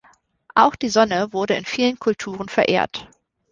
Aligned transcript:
Auch 0.55 0.75
die 0.75 0.89
Sonne 0.89 1.31
wurde 1.31 1.53
in 1.53 1.63
vielen 1.63 1.99
Kulturen 1.99 2.49
verehrt. 2.49 3.07